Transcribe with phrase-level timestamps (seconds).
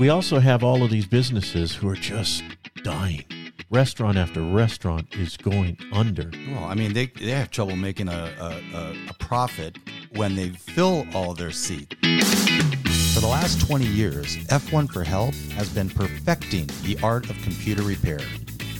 [0.00, 2.42] we also have all of these businesses who are just
[2.82, 3.22] dying.
[3.68, 6.30] Restaurant after restaurant is going under.
[6.48, 9.76] Well, I mean, they, they have trouble making a, a, a, profit
[10.16, 11.94] when they fill all their seats.
[13.14, 17.82] For the last 20 years, F1 for Help has been perfecting the art of computer
[17.82, 18.20] repair.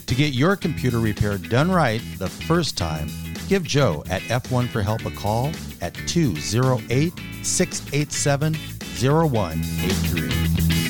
[0.07, 3.07] To get your computer repair done right the first time,
[3.47, 5.51] give Joe at F1 for Help a call
[5.81, 7.13] at 208
[7.43, 8.55] 687
[8.99, 10.80] 0183.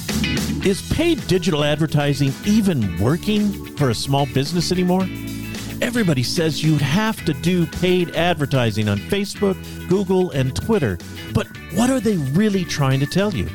[0.64, 5.08] Is paid digital advertising even working for a small business anymore?
[5.82, 9.58] Everybody says you'd have to do paid advertising on Facebook,
[9.90, 11.00] Google, and Twitter.
[11.34, 13.50] But what are they really trying to tell you?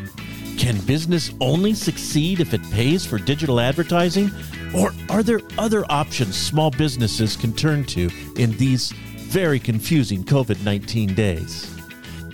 [0.58, 4.32] Can business only succeed if it pays for digital advertising?
[4.74, 10.64] Or are there other options small businesses can turn to in these very confusing COVID
[10.64, 11.75] 19 days?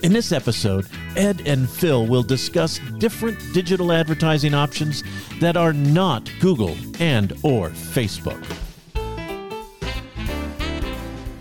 [0.03, 0.85] In this episode,
[1.15, 5.01] Ed and Phil will discuss different digital advertising options
[5.39, 8.43] that are not Google and or Facebook.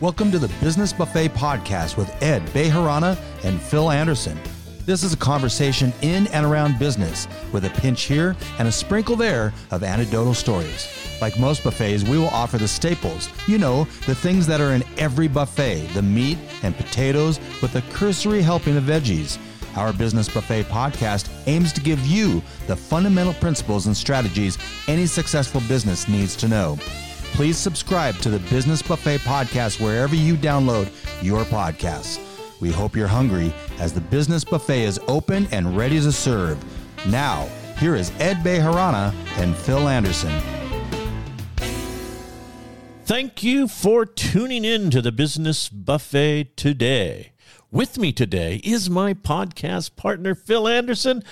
[0.00, 4.38] Welcome to the Business Buffet Podcast with Ed Bejarana and Phil Anderson.
[4.84, 9.14] This is a conversation in and around business with a pinch here and a sprinkle
[9.14, 10.88] there of anecdotal stories.
[11.20, 13.28] Like most buffets, we will offer the staples.
[13.46, 17.82] You know, the things that are in every buffet the meat and potatoes with a
[17.92, 19.38] cursory helping of veggies.
[19.76, 25.62] Our Business Buffet podcast aims to give you the fundamental principles and strategies any successful
[25.68, 26.76] business needs to know.
[27.34, 30.90] Please subscribe to the Business Buffet podcast wherever you download
[31.22, 32.31] your podcasts.
[32.62, 36.64] We hope you're hungry as the Business Buffet is open and ready to serve.
[37.08, 37.48] Now,
[37.80, 40.30] here is Ed Bejarana and Phil Anderson.
[43.04, 47.32] Thank you for tuning in to the Business Buffet today.
[47.72, 51.24] With me today is my podcast partner, Phil Anderson.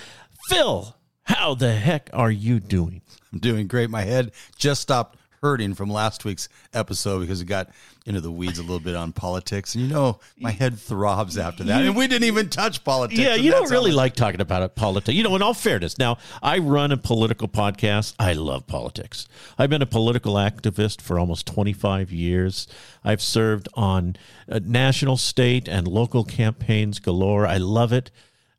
[0.49, 3.03] Phil, how the heck are you doing?
[3.31, 3.89] I'm doing great.
[3.89, 7.69] My head just stopped hurting from last week's episode because it got
[8.05, 9.75] into the weeds a little bit on politics.
[9.75, 11.85] And you know, my head throbs after that.
[11.85, 13.19] And we didn't even touch politics.
[13.19, 15.15] Yeah, you don't really like talking about it, politics.
[15.15, 18.15] You know, in all fairness, now I run a political podcast.
[18.17, 19.27] I love politics.
[19.57, 22.67] I've been a political activist for almost 25 years.
[23.03, 24.15] I've served on
[24.49, 27.45] uh, national, state, and local campaigns galore.
[27.45, 28.09] I love it.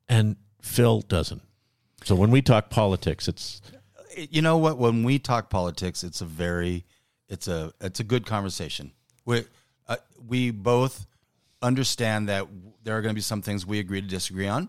[0.08, 1.42] And Phil doesn't.
[2.04, 3.60] So when we talk politics, it's
[4.16, 6.84] you know what when we talk politics it's a very
[7.28, 8.92] it's a it's a good conversation
[9.24, 9.44] we
[9.88, 9.96] uh,
[10.26, 11.06] we both
[11.60, 12.46] understand that
[12.82, 14.68] there are going to be some things we agree to disagree on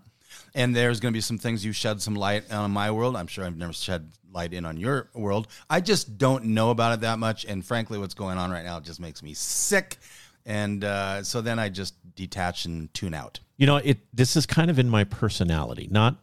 [0.55, 3.15] and there's going to be some things you shed some light on my world.
[3.15, 5.47] I'm sure i've never shed light in on your world.
[5.69, 8.79] I just don't know about it that much and frankly what's going on right now
[8.79, 9.97] just makes me sick
[10.45, 13.39] and uh, so then i just detach and tune out.
[13.57, 15.87] You know it this is kind of in my personality.
[15.89, 16.17] Not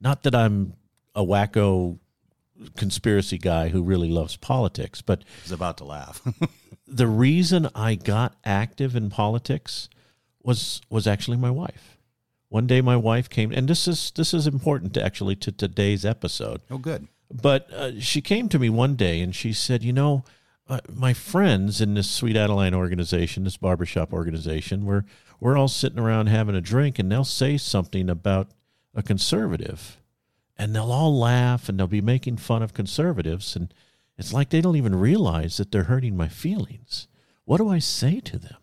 [0.00, 0.74] not that i'm
[1.14, 1.98] a wacko
[2.76, 6.22] conspiracy guy who really loves politics but was about to laugh.
[6.86, 9.88] the reason i got active in politics
[10.42, 11.98] was was actually my wife.
[12.48, 16.04] One day my wife came and this is this is important to actually to today's
[16.04, 16.62] episode.
[16.70, 17.08] Oh good.
[17.30, 20.24] But uh, she came to me one day and she said, "You know,
[20.68, 25.04] uh, my friends in this Sweet Adeline organization, this barbershop organization, we're
[25.40, 28.48] we're all sitting around having a drink, and they'll say something about
[28.94, 29.98] a conservative,
[30.58, 33.72] and they'll all laugh and they'll be making fun of conservatives, and
[34.18, 37.08] it's like they don't even realize that they're hurting my feelings.
[37.44, 38.56] What do I say to them?"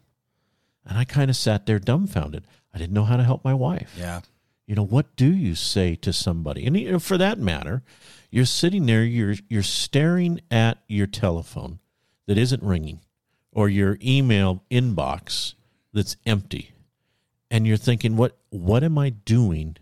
[0.86, 2.46] And I kind of sat there dumbfounded.
[2.74, 3.96] I didn't know how to help my wife.
[3.98, 4.22] yeah
[4.66, 6.66] You know, what do you say to somebody?
[6.66, 7.84] And you know, for that matter,
[8.32, 11.80] you're sitting there, you're you're staring at your telephone
[12.26, 13.02] that isn't ringing,
[13.52, 15.54] or your email inbox
[15.94, 16.72] that's empty,
[17.52, 19.78] and you're thinking, what what am I doing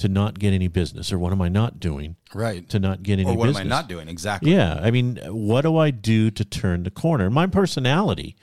[0.00, 3.14] to not get any business, or what am I not doing right to not get
[3.14, 3.34] any business.
[3.34, 3.60] or what business?
[3.60, 6.90] am i not doing exactly Yeah, I mean, what do I do to turn the
[6.90, 7.28] corner?
[7.30, 8.34] My personality,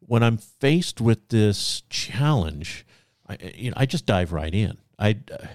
[0.00, 2.86] when I'm faced with this challenge,
[3.26, 4.76] I, you know, I just dive right in.
[4.98, 5.46] I, uh,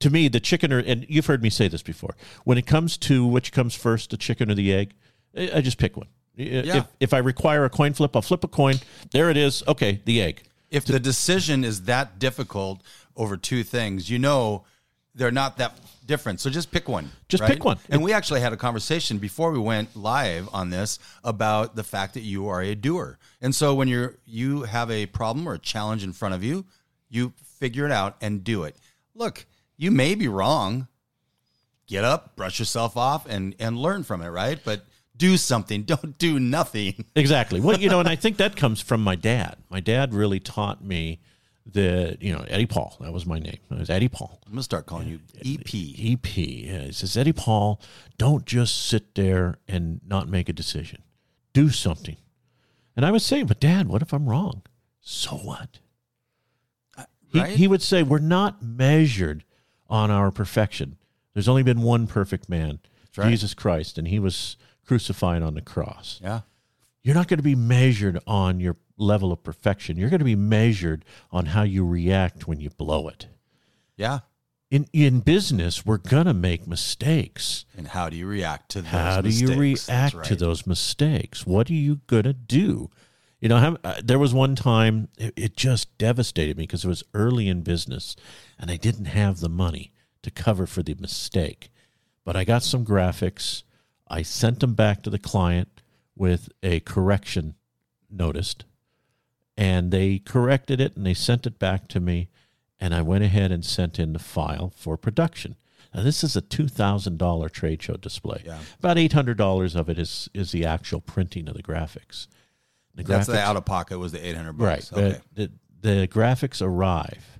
[0.00, 2.16] to me, the chicken or and you've heard me say this before.
[2.44, 4.94] When it comes to which comes first, the chicken or the egg,
[5.36, 6.08] I just pick one.
[6.36, 8.76] If if I require a coin flip, I'll flip a coin.
[9.12, 9.62] There it is.
[9.68, 10.44] Okay, the egg.
[10.70, 12.82] if the decision is that difficult
[13.20, 14.64] over two things, you know
[15.14, 16.40] they're not that different.
[16.40, 17.10] So just pick one.
[17.28, 17.78] Just pick one.
[17.90, 22.14] And we actually had a conversation before we went live on this about the fact
[22.14, 23.18] that you are a doer.
[23.40, 26.64] And so when you're you have a problem or a challenge in front of you,
[27.08, 28.76] you figure it out and do it.
[29.14, 29.46] Look,
[29.76, 30.88] you may be wrong.
[31.86, 34.58] Get up, brush yourself off and and learn from it, right?
[34.64, 34.86] But
[35.16, 35.82] do something.
[35.92, 37.04] Don't do nothing.
[37.14, 37.60] Exactly.
[37.60, 39.56] Well, you know, and I think that comes from my dad.
[39.68, 41.20] My dad really taught me
[41.72, 42.96] that you know Eddie Paul.
[43.00, 43.58] That was my name.
[43.70, 44.40] It was Eddie Paul.
[44.46, 45.68] I'm gonna start calling you EP.
[45.74, 46.36] EP.
[46.36, 47.80] Yeah, he says Eddie Paul,
[48.18, 51.02] don't just sit there and not make a decision.
[51.52, 52.16] Do something.
[52.96, 54.62] And I would say, but Dad, what if I'm wrong?
[55.00, 55.78] So what?
[56.96, 57.50] Uh, he, right?
[57.50, 59.44] he would say, we're not measured
[59.88, 60.96] on our perfection.
[61.34, 62.80] There's only been one perfect man,
[63.16, 63.30] right.
[63.30, 66.20] Jesus Christ, and he was crucified on the cross.
[66.22, 66.40] Yeah.
[67.02, 69.96] You're not going to be measured on your level of perfection.
[69.96, 73.28] You're going to be measured on how you react when you blow it.
[73.96, 74.20] Yeah.
[74.70, 77.64] In in business, we're going to make mistakes.
[77.76, 79.50] And how do you react to those How do mistakes?
[79.50, 81.46] you That's react to those mistakes?
[81.46, 82.90] What are you going to do?
[83.40, 86.88] You know, have, uh, there was one time it, it just devastated me because it
[86.88, 88.14] was early in business
[88.58, 89.92] and I didn't have the money
[90.22, 91.70] to cover for the mistake.
[92.22, 93.62] But I got some graphics.
[94.06, 95.80] I sent them back to the client
[96.20, 97.54] with a correction
[98.10, 98.66] noticed
[99.56, 102.28] and they corrected it and they sent it back to me
[102.78, 105.56] and I went ahead and sent in the file for production.
[105.94, 108.42] Now this is a two thousand dollar trade show display.
[108.44, 108.58] Yeah.
[108.78, 112.26] About eight hundred dollars of it is is the actual printing of the graphics.
[112.94, 114.92] The That's the out of pocket was the 800 bucks.
[114.92, 114.98] right.
[115.02, 115.20] Okay.
[115.32, 115.50] the,
[115.80, 117.38] the graphics arrive,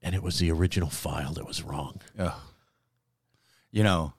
[0.00, 2.00] and it was the original file that was wrong.
[2.18, 2.32] Ugh.
[3.72, 4.14] You know,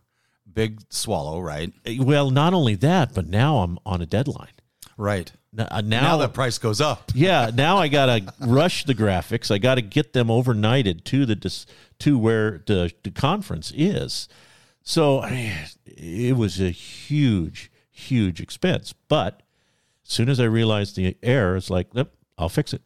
[0.54, 1.72] big swallow, right?
[2.00, 4.52] Well, not only that, but now I'm on a deadline.
[4.98, 5.32] Right.
[5.58, 7.12] N- uh, Now, Now, the price goes up.
[7.16, 9.52] yeah, now I gotta rush the graphics.
[9.52, 11.66] I gotta get them overnighted to the
[12.00, 14.28] to where the, the conference is.
[14.84, 15.54] So I mean,
[15.86, 18.94] it was a huge, huge expense.
[19.08, 19.42] But
[20.06, 22.82] as soon as I realized the error, it's like, yep, I'll fix it,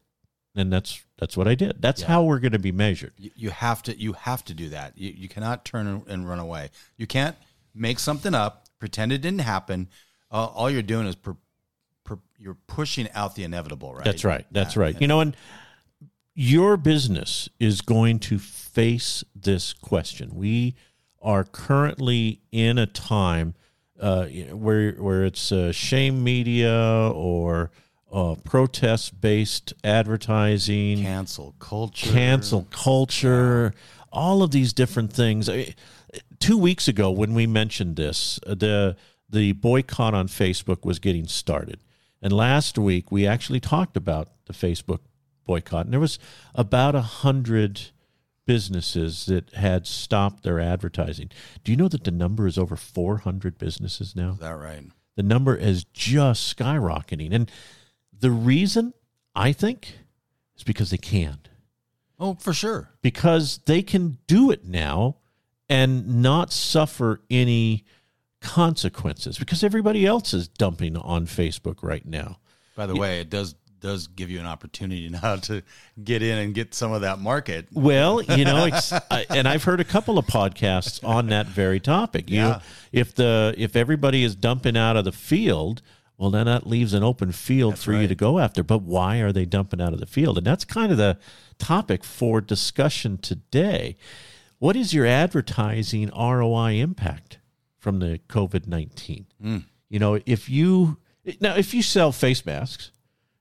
[0.55, 1.81] and that's that's what I did.
[1.81, 3.13] That's how we're going to be measured.
[3.17, 4.93] You, you have to you have to do that.
[4.97, 6.69] You, you cannot turn and run away.
[6.97, 7.35] You can't
[7.77, 9.87] make something up, pretend it didn't happen.
[10.31, 11.35] Uh, all you're doing is per,
[12.03, 14.03] per, you're pushing out the inevitable, right?
[14.05, 14.45] That's right.
[14.51, 14.81] That's Yeah.
[14.81, 15.01] right.
[15.01, 15.35] You know, and
[16.33, 20.35] your business is going to face this question.
[20.35, 20.75] We
[21.21, 23.55] are currently in a time
[23.99, 27.71] uh, where where it's uh, shame media or
[28.11, 32.11] uh, protest based advertising, Cancel culture.
[32.11, 33.73] cancel culture,
[34.11, 35.49] all of these different things.
[35.49, 35.73] I-
[36.39, 38.95] Two weeks ago, when we mentioned this, uh, the
[39.29, 41.79] the boycott on Facebook was getting started,
[42.21, 44.99] and last week we actually talked about the Facebook
[45.45, 46.19] boycott, and there was
[46.55, 47.81] about a hundred
[48.45, 51.29] businesses that had stopped their advertising.
[51.63, 54.31] Do you know that the number is over four hundred businesses now?
[54.31, 54.83] Is that right?
[55.17, 57.33] the number is just skyrocketing.
[57.33, 57.51] And
[58.17, 58.93] the reason
[59.35, 59.97] I think
[60.55, 61.39] is because they can.
[62.19, 62.91] Oh, for sure.
[63.01, 65.17] Because they can do it now
[65.69, 67.83] and not suffer any
[68.41, 72.37] consequences because everybody else is dumping on Facebook right now.
[72.75, 75.61] By the way, it does does give you an opportunity now to
[76.03, 77.67] get in and get some of that market.
[77.71, 78.67] Well, you know,
[79.11, 82.29] I, and I've heard a couple of podcasts on that very topic.
[82.29, 82.59] You, Yeah.
[82.91, 85.81] if the if everybody is dumping out of the field,
[86.17, 88.63] well, then that leaves an open field for you to go after.
[88.63, 90.37] But why are they dumping out of the field?
[90.39, 91.19] And that's kind of the
[91.59, 93.95] topic for discussion today.
[94.59, 97.39] What is your advertising ROI impact
[97.77, 99.27] from the COVID nineteen?
[99.43, 99.65] Mm.
[99.89, 100.97] You know, if you
[101.39, 102.91] now if you sell face masks,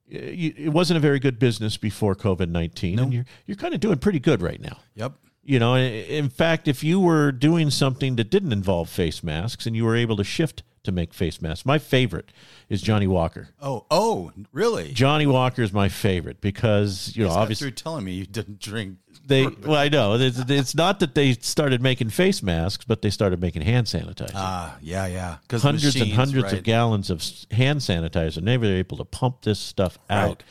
[0.07, 3.81] you, it wasn't a very good business before COVID nineteen, and you're you're kind of
[3.81, 4.79] doing pretty good right now.
[4.95, 5.15] Yep.
[5.43, 9.77] You know, in fact, if you were doing something that didn't involve face masks and
[9.77, 12.33] you were able to shift to make face masks, my favorite
[12.69, 13.51] is Johnnie Walker.
[13.61, 14.93] Oh, oh, really?
[14.93, 18.59] Johnnie Walker is my favorite because you know Obviously, obviously you're telling me you didn't
[18.59, 18.99] drink.
[19.25, 23.11] they well I know it's, it's not that they started making face masks, but they
[23.11, 24.33] started making hand sanitizer.
[24.35, 25.37] Ah, yeah, yeah.
[25.43, 28.39] Because hundreds and hundreds of gallons of hand sanitizer.
[28.39, 30.29] And they were able to pump this stuff out.
[30.29, 30.45] Right.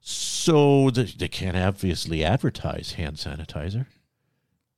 [0.00, 3.86] So they, they can't obviously advertise hand sanitizer.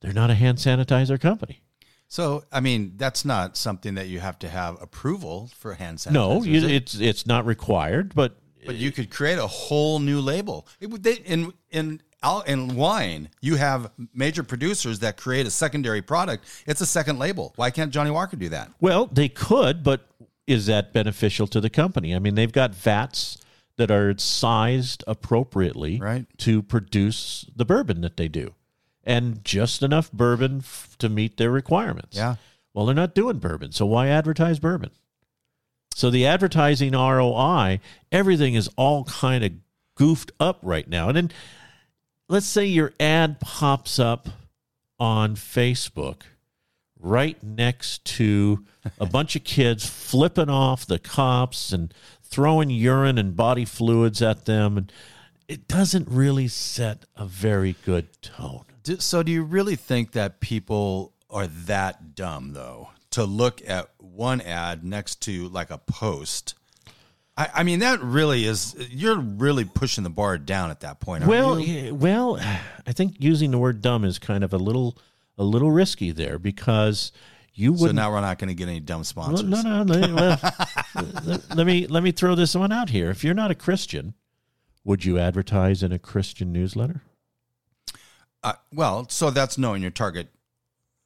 [0.01, 1.61] They're not a hand sanitizer company.
[2.07, 6.11] So, I mean, that's not something that you have to have approval for hand sanitizer.
[6.13, 6.71] No, you, it?
[6.71, 10.67] it's it's not required, but but you could create a whole new label.
[10.79, 12.01] It they, in in
[12.45, 16.45] in wine, you have major producers that create a secondary product.
[16.65, 17.53] It's a second label.
[17.55, 18.71] Why can't Johnnie Walker do that?
[18.79, 20.07] well, they could, but
[20.45, 22.15] is that beneficial to the company?
[22.15, 23.37] I mean, they've got vats
[23.75, 26.25] that are sized appropriately Right.
[26.39, 28.55] to produce the bourbon that they do,
[29.07, 32.15] and just enough bourbon f- to meet their requirements.
[32.15, 32.35] Yeah.
[32.73, 34.91] Well, they're not doing bourbon, so why advertise bourbon?
[35.95, 37.79] So the advertising ROI,
[38.11, 39.53] everything is all kind of
[39.95, 41.07] goofed up right now.
[41.07, 41.31] And then
[42.29, 44.27] let's say your ad pops up
[44.99, 46.23] on Facebook
[46.99, 48.63] right next to
[48.99, 54.45] a bunch of kids flipping off the cops and throwing urine and body fluids at
[54.45, 54.91] them and
[55.47, 58.65] it doesn't really set a very good tone.
[58.87, 63.89] Do- So, do you really think that people are that dumb, though, to look at
[63.99, 66.55] one ad next to like a post?
[67.37, 71.23] I, I mean, that really is, you're really pushing the bar down at that point.
[71.23, 71.93] aren't Well, you?
[71.93, 72.37] well,
[72.87, 74.97] I think using the word dumb is kind of a little
[75.37, 77.11] a little risky there because
[77.53, 79.47] you wouldn't now we're not going to get any dumb sponsors.
[79.47, 79.83] no, no.
[79.83, 80.39] Let, well,
[81.25, 83.11] let, let me let me throw this one out here.
[83.11, 84.15] If you're not a Christian,
[84.83, 87.03] would you advertise in a Christian newsletter?
[88.43, 90.29] Uh, well, so that's knowing your target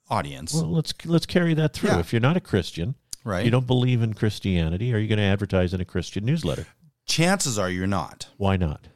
[0.09, 1.89] audience, Well, let's let's carry that through.
[1.89, 1.99] Yeah.
[1.99, 3.45] If you're not a Christian, right?
[3.45, 6.67] you don't believe in Christianity, are you going to advertise in a Christian newsletter?
[7.05, 8.27] Chances are you're not.
[8.37, 8.87] Why not?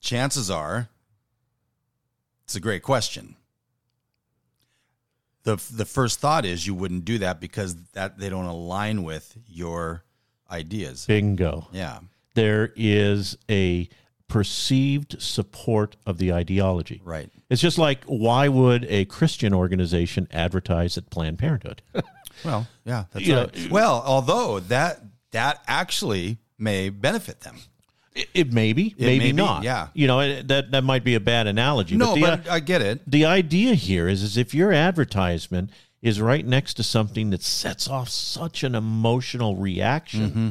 [0.00, 0.88] Chances are,
[2.44, 3.36] it's a great question.
[5.44, 9.36] the The first thought is you wouldn't do that because that they don't align with
[9.46, 10.04] your
[10.50, 11.06] ideas.
[11.06, 11.68] Bingo.
[11.72, 12.00] Yeah,
[12.34, 13.88] There is a
[14.34, 17.00] perceived support of the ideology.
[17.04, 17.30] right.
[17.50, 21.82] It's just like why would a Christian organization advertise at Planned Parenthood?
[22.44, 23.70] Well, yeah, that's You right.
[23.70, 25.00] well, although that
[25.30, 27.56] that actually may benefit them.
[28.12, 29.62] It, it may be, It maybe may be, not.
[29.62, 29.88] yeah.
[29.94, 31.96] you know it- that that might be a bad analogy.
[31.96, 33.08] No, the, but I get it.
[33.08, 35.70] the idea here is, is if your advertisement
[36.02, 40.48] is right next to something that sets off such an emotional reaction, Mm-hmm.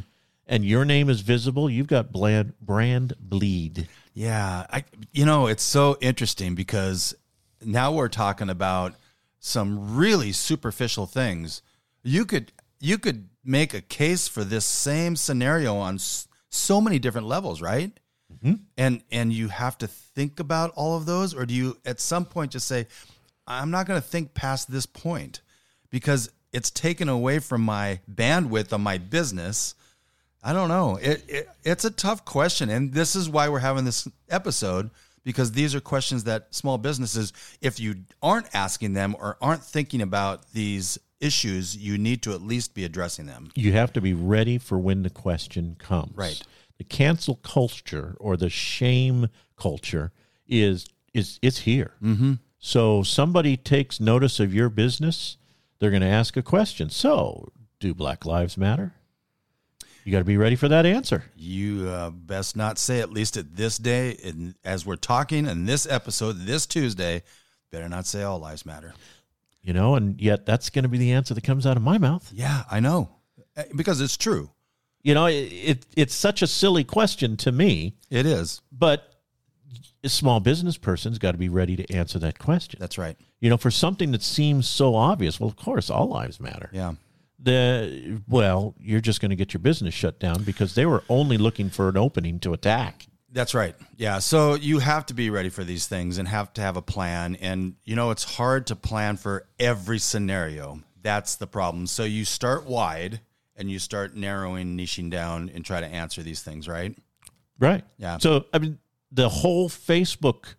[0.48, 3.88] And your name is visible, you've got brand brand bleed.
[4.14, 7.16] Yeah, I you know, it's so interesting because
[7.64, 8.96] now we're talking about
[9.40, 11.62] some really superficial things.
[12.04, 17.00] You could you could make a case for this same scenario on s- so many
[17.00, 17.92] different levels, right?
[18.34, 18.54] Mm-hmm.
[18.78, 22.26] And and you have to think about all of those or do you at some
[22.26, 22.88] point just say
[23.48, 25.42] I'm not going to think past this point
[25.90, 29.76] because it's taken away from my bandwidth on my business.
[30.44, 30.98] I don't know.
[31.02, 34.90] It, it it's a tough question, and this is why we're having this episode
[35.24, 40.02] because these are questions that small businesses, if you aren't asking them or aren't thinking
[40.02, 43.50] about these issues, you need to at least be addressing them.
[43.56, 46.16] You have to be ready for when the question comes.
[46.16, 46.42] Right.
[46.78, 50.12] The cancel culture or the shame culture
[50.48, 51.94] is is it's here.
[52.02, 52.34] Mm-hmm.
[52.60, 55.38] So somebody takes notice of your business,
[55.80, 56.90] they're going to ask a question.
[56.90, 58.94] So, do Black Lives Matter?
[60.04, 61.24] You got to be ready for that answer.
[61.36, 65.66] You uh, best not say at least at this day, and as we're talking in
[65.66, 67.24] this episode, this Tuesday,
[67.72, 68.94] better not say all lives matter.
[69.62, 71.98] You know, and yet that's going to be the answer that comes out of my
[71.98, 72.30] mouth.
[72.34, 73.10] Yeah, I know,
[73.56, 74.50] Uh, because it's true.
[75.04, 78.62] You know, it, it it's such a silly question to me, It is.
[78.72, 79.10] but
[80.04, 82.78] a small business person's got to be ready to answer that question.
[82.80, 83.16] That's right.
[83.40, 86.70] You know, for something that seems so obvious, well, of course, all lives matter.
[86.74, 86.94] Yeah.
[87.44, 91.38] The well, you're just going to get your business shut down because they were only
[91.38, 93.08] looking for an opening to attack.
[93.34, 93.76] That's right.
[93.98, 94.20] Yeah.
[94.20, 97.36] So you have to be ready for these things and have to have a plan.
[97.42, 100.82] And, you know, it's hard to plan for every scenario.
[101.02, 101.88] That's the problem.
[101.88, 103.22] So you start wide
[103.56, 106.96] and you start narrowing, niching down and try to answer these things, right?
[107.60, 107.84] Right.
[107.98, 108.20] Yeah.
[108.20, 108.78] So, I mean,
[109.12, 110.56] the whole Facebook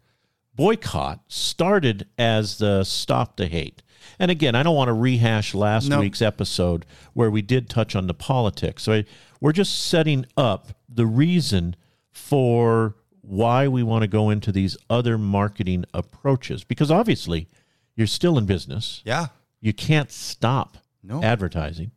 [0.55, 3.83] boycott started as the stop the hate.
[4.19, 6.01] And again, I don't want to rehash last No.
[6.01, 8.83] week's episode where we did touch on the politics.
[8.85, 9.05] So I,
[9.41, 11.77] we're just setting up the reason
[12.11, 17.49] for why we want to go into these other marketing approaches because obviously
[17.97, 19.03] you're still in business.
[19.05, 19.27] Yeah.
[19.61, 21.23] You can't stop No.
[21.23, 21.91] advertising.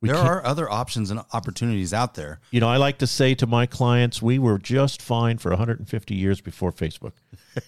[0.00, 2.38] We there are other options and opportunities out there.
[2.52, 6.14] You know, I like to say to my clients, we were just fine for 150
[6.14, 7.12] years before Facebook.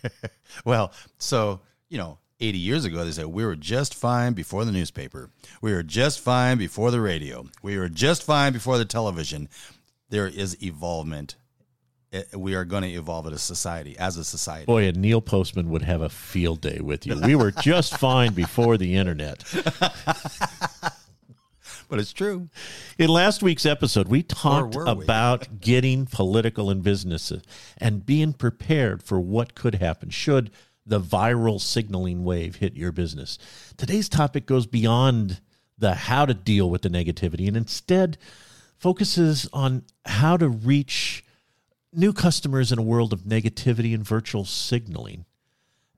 [0.65, 4.73] Well, so, you know, 80 years ago, they said we were just fine before the
[4.73, 5.31] newspaper.
[5.61, 7.47] We were just fine before the radio.
[7.63, 9.49] We were just fine before the television.
[10.09, 11.37] There is evolvement.
[12.13, 14.67] Eh, We are going to evolve as a society, as a society.
[14.67, 17.21] Boy, and Neil Postman would have a field day with you.
[17.21, 19.45] We were just fine before the internet.
[21.89, 22.49] But it's true.
[22.99, 25.03] In last week's episode, we talked were we?
[25.03, 27.43] about getting political in businesses
[27.79, 30.53] and being prepared for what could happen should
[30.87, 33.39] the viral signaling wave hit your business.
[33.77, 35.41] Today's topic goes beyond
[35.79, 38.19] the how to deal with the negativity and instead
[38.77, 41.25] focuses on how to reach
[41.93, 45.25] new customers in a world of negativity and virtual signaling.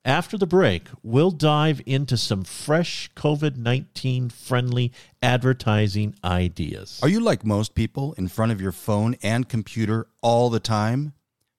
[0.05, 6.99] After the break, we'll dive into some fresh COVID 19 friendly advertising ideas.
[7.03, 11.13] Are you like most people in front of your phone and computer all the time?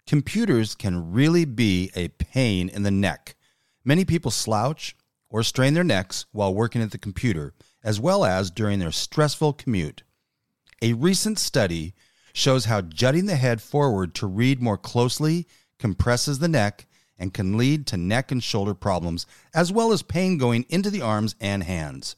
[0.05, 3.35] Computers can really be a pain in the neck.
[3.85, 4.95] Many people slouch
[5.29, 9.53] or strain their necks while working at the computer, as well as during their stressful
[9.53, 10.03] commute.
[10.81, 11.93] A recent study
[12.33, 15.47] shows how jutting the head forward to read more closely
[15.79, 16.85] compresses the neck
[17.17, 21.01] and can lead to neck and shoulder problems, as well as pain going into the
[21.01, 22.15] arms and hands.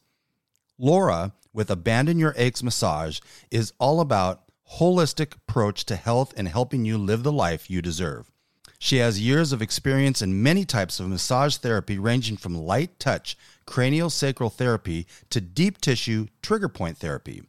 [0.77, 3.19] Laura, with Abandon Your Aches Massage,
[3.51, 8.31] is all about holistic approach to health and helping you live the life you deserve.
[8.79, 13.37] She has years of experience in many types of massage therapy, ranging from light touch,
[13.65, 17.43] cranial sacral therapy to deep tissue trigger point therapy.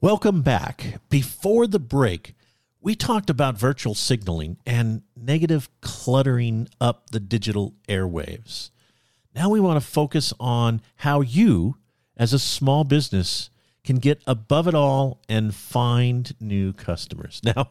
[0.01, 0.99] Welcome back.
[1.09, 2.35] Before the break,
[2.81, 8.71] we talked about virtual signaling and negative cluttering up the digital airwaves.
[9.35, 11.77] Now we want to focus on how you,
[12.17, 13.51] as a small business,
[13.85, 17.41] can get above it all and find new customers.
[17.57, 17.71] Now,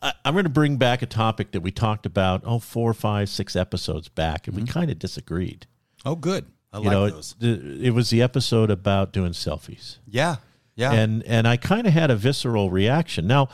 [0.00, 3.56] I'm going to bring back a topic that we talked about, oh, four, five, six
[3.56, 4.72] episodes back, and we mm-hmm.
[4.72, 5.66] kind of disagreed.
[6.04, 6.46] Oh, good.
[6.72, 7.34] I You like know, those.
[7.40, 10.36] it, it was the episode about doing selfies Yeah.
[10.76, 10.92] Yeah.
[10.92, 13.26] and and I kind of had a visceral reaction.
[13.26, 13.48] Now,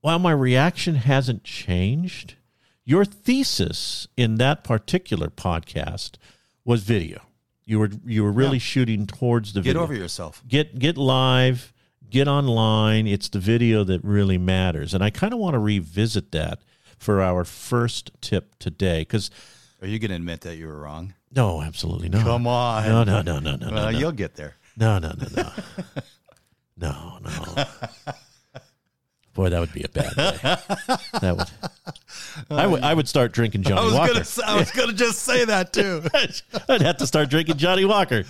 [0.00, 2.36] while my reaction hasn't changed,
[2.84, 6.16] your thesis in that particular podcast
[6.64, 7.22] was video.
[7.64, 9.82] You were you were really shooting towards the Get video.
[9.82, 10.42] over yourself.
[10.46, 11.72] Get get live,
[12.12, 13.06] get online.
[13.06, 16.60] It's the video that really matters, and I kind of want to revisit that
[16.98, 19.00] for our first tip today.
[19.00, 19.30] Because
[19.80, 21.14] Are you going to admit that you were wrong?
[21.34, 22.22] no, absolutely not.
[22.24, 22.84] Come on.
[22.84, 23.98] No, no, no, no, no, Well, no.
[23.98, 24.54] you'll get there.
[24.76, 25.52] No, no, no, no.
[26.76, 27.64] no, no.
[29.34, 30.38] Boy, that would be a bad day.
[31.20, 31.48] That would.
[32.50, 32.82] I would.
[32.82, 34.12] I would start drinking Johnnie I was Walker.
[34.12, 34.26] gonna.
[34.46, 36.02] I was gonna just say that too.
[36.68, 38.24] I'd have to start drinking Johnnie Walker.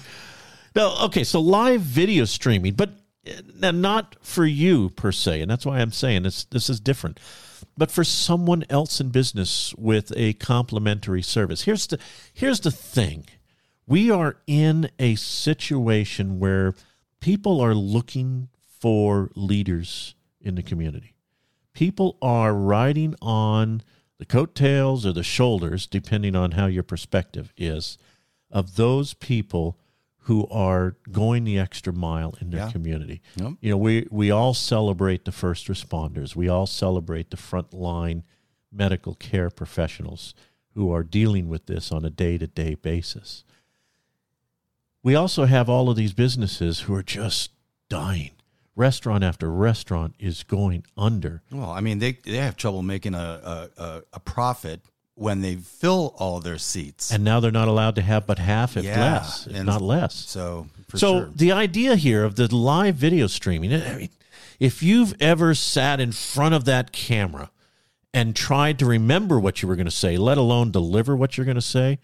[0.77, 1.25] No, okay.
[1.25, 2.91] So live video streaming, but
[3.25, 6.44] not for you per se, and that's why I'm saying this.
[6.44, 7.20] This is different,
[7.77, 11.62] but for someone else in business with a complimentary service.
[11.62, 11.99] Here's the.
[12.33, 13.27] Here's the thing.
[13.87, 16.75] We are in a situation where
[17.20, 18.49] people are looking
[18.81, 21.14] for leaders in the community.
[21.73, 23.83] People are riding on
[24.18, 27.99] the coattails or the shoulders, depending on how your perspective is,
[28.51, 29.79] of those people
[30.26, 32.70] who are going the extra mile in their Yeah.
[32.70, 33.20] community.
[33.37, 33.52] Yep.
[33.61, 36.37] You know, we we all celebrate the first responders.
[36.37, 38.22] We all celebrate the frontline
[38.70, 40.35] medical care professionals
[40.74, 43.44] who are dealing with this on a day-to-day basis.
[45.02, 47.50] We also have all of these businesses who are just
[47.88, 48.30] dying.
[48.74, 51.42] Restaurant after restaurant is going under.
[51.50, 54.80] Well, I mean, they they have trouble making a, a, a profit
[55.22, 57.12] when they fill all their seats.
[57.12, 60.14] And now they're not allowed to have but half, if Yeah, less, if not less.
[60.14, 61.30] so, so sure.
[61.35, 64.08] the idea here of the live video streaming, I mean,
[64.58, 67.50] if you've ever sat in front of that camera
[68.12, 71.46] and tried to remember what you were going to say, let alone deliver what you're
[71.46, 72.00] going to say,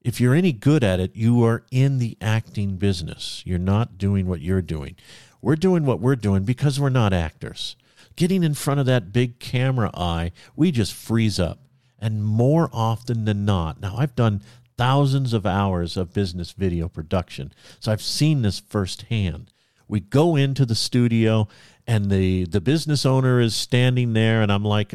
[0.00, 3.42] if you're any good at it, you are in the acting business.
[3.44, 4.94] You're not doing what you're doing.
[5.40, 7.74] We're doing what we're doing because we're not actors.
[8.14, 11.58] Getting in front of that big camera eye, we just freeze up.
[12.02, 14.42] And more often than not, now I've done
[14.76, 19.52] thousands of hours of business video production, so I've seen this firsthand.
[19.86, 21.46] We go into the studio
[21.86, 24.94] and the the business owner is standing there and I'm like,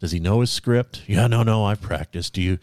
[0.00, 1.02] does he know his script?
[1.06, 2.34] Yeah, no, no, I practiced.
[2.34, 2.58] Do you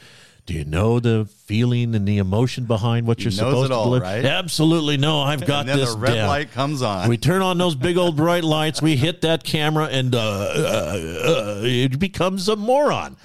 [0.45, 3.69] do you know the feeling and the emotion behind what He you're knows supposed it
[3.69, 4.05] to all, deliver?
[4.05, 4.25] right?
[4.25, 5.21] Absolutely no.
[5.31, 6.27] I've got and then this the red down.
[6.29, 7.09] light comes on.
[7.09, 8.81] We turn on those big old bright lights.
[8.81, 13.17] We hit that camera, and uh, uh, uh, it becomes a moron.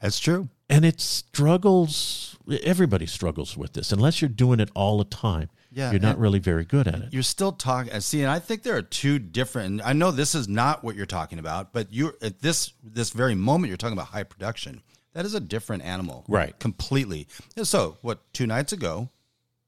[0.00, 0.48] That's true.
[0.68, 2.36] And it struggles.
[2.62, 5.50] Everybody struggles with this, unless you're doing it all the time.
[5.72, 7.12] Yeah, you're not really very good at it.
[7.12, 8.00] You're still talking.
[8.00, 9.82] See, and I think there are two different.
[9.84, 13.36] I know this is not what you're talking about, but you at this this very
[13.36, 14.82] moment you're talking about high production.
[15.12, 16.56] That is a different animal, Right.
[16.58, 17.26] Completely.
[17.56, 18.32] And So, what?
[18.32, 19.10] Two nights ago,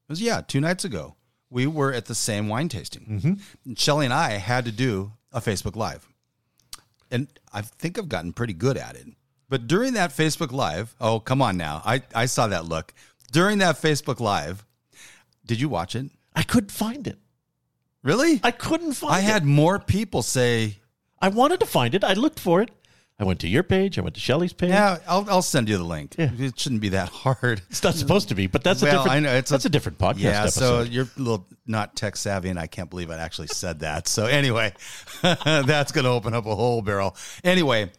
[0.07, 1.15] was yeah, two nights ago,
[1.49, 3.37] we were at the same wine tasting.
[3.65, 3.73] Mm-hmm.
[3.75, 6.07] Shelly and I had to do a Facebook Live,
[7.11, 9.07] and I think I've gotten pretty good at it.
[9.53, 12.91] But during that Facebook Live, oh come on now, I I saw that look
[13.31, 14.65] during that Facebook Live.
[15.45, 16.09] Did you watch it?
[16.35, 17.19] I couldn't find it.
[18.01, 18.41] Really?
[18.43, 19.19] I couldn't find I it.
[19.19, 20.79] I had more people say,
[21.21, 22.03] I wanted to find it.
[22.03, 22.71] I looked for it.
[23.19, 23.99] I went to your page.
[23.99, 24.71] I went to Shelly's page.
[24.71, 26.31] "Yeah, I'll, I'll send you the link." Yeah.
[26.35, 27.61] It shouldn't be that hard.
[27.69, 29.15] It's not supposed to be, but that's a Well, different.
[29.15, 32.15] I know, it's a- that's a, different podcast yeah, so you're a little not tech
[32.15, 34.07] savvy, and I can't believe I actually said that.
[34.07, 34.73] So anyway,
[35.21, 37.15] that's going to open up a whole barrel.
[37.43, 37.91] Anyway,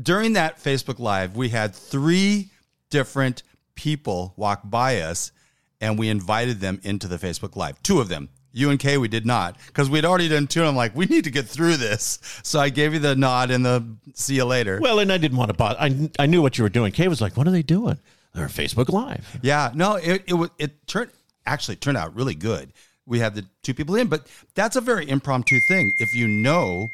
[0.00, 2.50] during that Facebook Live, we had three
[2.90, 3.42] different
[3.74, 5.32] people walk by us
[5.80, 7.82] and we invited them into the Facebook Live.
[7.82, 8.28] Two of them.
[8.54, 10.60] You and Kay, we did not because we'd already done two.
[10.60, 12.18] And I'm like, we need to get through this.
[12.42, 14.78] So I gave you the nod and the see you later.
[14.80, 15.80] Well, and I didn't want to bother.
[15.80, 16.92] I, I knew what you were doing.
[16.92, 17.98] Kay was like, what are they doing?
[18.34, 19.38] They're Facebook Live.
[19.42, 21.10] Yeah, no, it it, it turned
[21.46, 22.72] actually turned out really good.
[23.06, 25.92] We had the two people in, but that's a very impromptu thing.
[25.98, 26.88] If you know,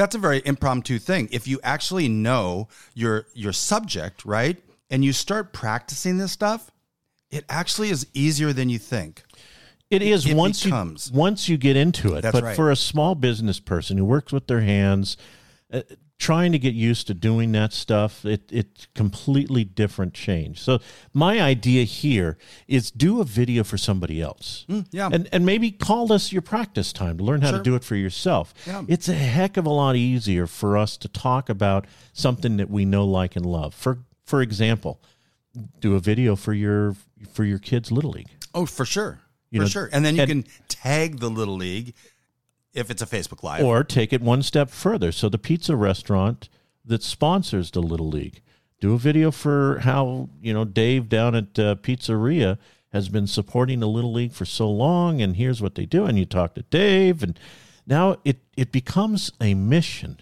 [0.00, 1.28] that's a very impromptu thing.
[1.30, 4.56] If you actually know your your subject, right,
[4.88, 6.70] and you start practicing this stuff,
[7.30, 9.22] it actually is easier than you think.
[9.90, 11.10] It is It once becomes.
[11.12, 12.22] you once you get into it.
[12.22, 12.56] That's but right.
[12.56, 15.18] for a small business person who works with their hands,
[15.70, 15.82] uh,
[16.20, 20.60] trying to get used to doing that stuff, it it's completely different change.
[20.60, 20.78] So
[21.14, 22.36] my idea here
[22.68, 24.64] is do a video for somebody else.
[24.68, 25.08] Hmm, yeah.
[25.10, 27.96] And and maybe call this your practice time to learn how to do it for
[27.96, 28.52] yourself.
[28.66, 28.84] Yeah.
[28.86, 32.84] It's a heck of a lot easier for us to talk about something that we
[32.84, 33.74] know, like, and love.
[33.74, 35.00] For for example,
[35.80, 36.94] do a video for your
[37.32, 38.28] for your kids' little league.
[38.54, 39.90] Oh, for sure, You for know, sure.
[39.92, 41.94] And then you and- can tag the little league
[42.74, 43.64] if it's a Facebook Live.
[43.64, 45.12] Or take it one step further.
[45.12, 46.48] So the pizza restaurant
[46.84, 48.42] that sponsors the Little League,
[48.80, 52.58] do a video for how you know Dave down at uh, Pizzeria
[52.92, 56.06] has been supporting the Little League for so long, and here's what they do.
[56.06, 57.38] And you talk to Dave, and
[57.86, 60.18] now it it becomes a mission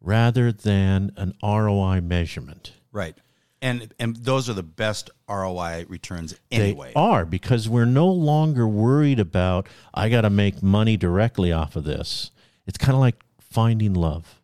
[0.00, 2.72] rather than an ROI measurement.
[2.92, 3.16] right.
[3.60, 6.92] And and those are the best ROI returns They anyway.
[6.94, 11.84] are because we're no longer worried about I got to make money directly off of
[11.84, 12.30] this.
[12.66, 14.40] It's kind of like finding love.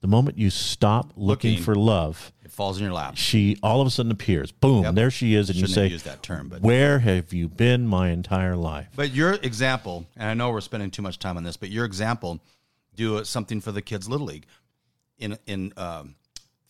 [0.00, 1.64] The moment you stop looking, Looking.
[1.64, 3.16] for love, It falls in your lap.
[3.16, 4.52] she all of a sudden appears.
[4.52, 4.94] Boom, Yep.
[4.94, 7.84] there she is, and Shouldn't you say, used that term, but "Where have you been
[7.86, 11.42] my entire life?" But your example, and I know we're spending too much time on
[11.42, 12.40] this, but your example,
[12.94, 14.46] do something for the kids' little league.
[15.18, 16.14] In in um,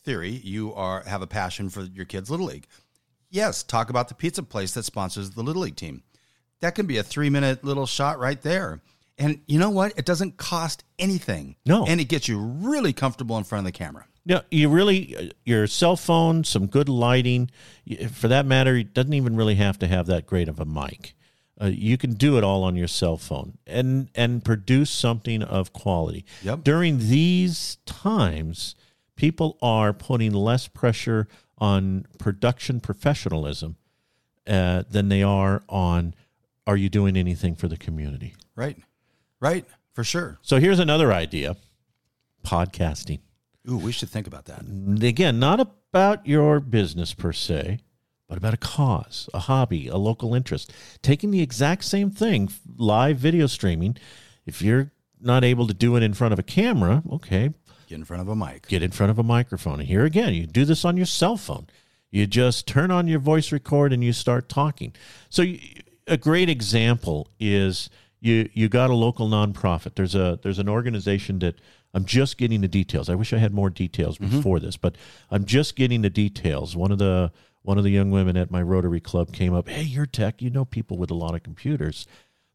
[0.09, 2.67] theory, you are have a passion for your kids' little league.
[3.29, 6.03] Yes, talk about the pizza place that sponsors the little league team.
[6.61, 8.81] That can be a three minute little shot right there.
[9.19, 9.93] And you know what?
[9.99, 11.57] It doesn't cost anything.
[11.67, 11.85] No.
[11.87, 14.07] and it gets you really comfortable in front of the camera.
[14.25, 17.51] Yeah, you really your cell phone, some good lighting.
[18.11, 21.15] For that matter, it doesn't even really have to have that great of a mic.
[21.61, 25.75] Uh, you can do it all on your cell phone and and produce something of
[25.75, 26.25] quality.
[26.43, 26.65] Yep.
[26.65, 28.75] During these times,
[29.19, 31.29] people are putting less pressure
[31.59, 33.77] on production professionalism
[34.47, 36.15] uh, than they are on
[36.67, 38.35] are you doing anything for the community.
[38.55, 38.79] Right,
[39.41, 40.39] right, for sure.
[40.41, 41.57] So here's another idea:
[42.47, 43.19] podcasting.
[43.69, 44.63] Ooh, we should think about that.
[45.03, 47.81] again, not about your business per se,
[48.29, 50.73] but about a cause, a hobby, a local interest.
[51.03, 53.97] Taking the exact same thing, live video streaming.
[54.47, 57.51] If you're not able to do it in front of a camera, okay,
[57.89, 58.69] Get in front of a mic.
[58.69, 59.81] get in front of a microphone.
[59.81, 61.69] And here again, you do this on your cell phone.
[62.11, 64.95] You just turn on your voice record and you start talking.
[65.31, 65.59] So you,
[66.07, 67.89] a great example is
[68.21, 69.95] you you got a local nonprofit.
[69.95, 71.57] There's a there's an organization that
[71.95, 73.09] I'm just getting the details.
[73.09, 74.37] I wish I had more details mm-hmm.
[74.37, 74.97] before this, but
[75.31, 76.77] I'm just getting the details.
[76.77, 79.83] One of the one of the young women at my Rotary Club came up, "Hey,
[79.83, 80.43] you're tech.
[80.43, 82.07] You know people with a lot of computers.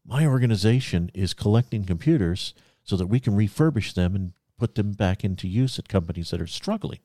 [0.06, 4.32] My organization is collecting computers so that we can refurbish them and
[4.64, 7.00] put them back into use at companies that are struggling."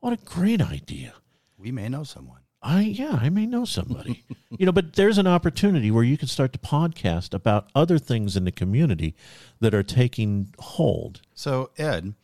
[0.00, 1.14] What a great idea.
[1.56, 2.40] We may know someone.
[2.60, 4.24] I yeah, I may know somebody.
[4.58, 8.36] you know, but there's an opportunity where you can start to podcast about other things
[8.36, 9.14] in the community
[9.60, 11.20] that are taking hold.
[11.32, 12.14] So Ed,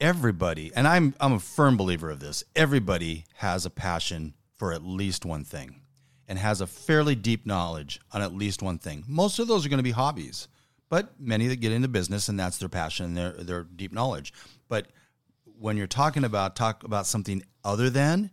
[0.00, 2.42] everybody, and I'm I'm a firm believer of this.
[2.54, 5.82] Everybody has a passion for at least one thing,
[6.26, 9.04] and has a fairly deep knowledge on at least one thing.
[9.06, 10.48] Most of those are going to be hobbies,
[10.88, 14.32] but many that get into business and that's their passion, their their deep knowledge.
[14.68, 14.88] But
[15.58, 18.30] when you're talking about talk about something other than,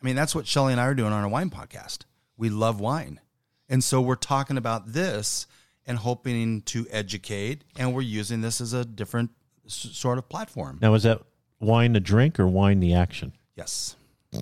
[0.00, 2.00] I mean, that's what Shelly and I are doing on our wine podcast.
[2.36, 3.20] We love wine.
[3.68, 5.46] And so we're talking about this
[5.86, 9.30] and hoping to educate, and we're using this as a different
[9.66, 10.78] s- sort of platform.
[10.80, 11.20] Now, is that
[11.60, 13.32] wine the drink or wine the action?
[13.56, 13.96] Yes.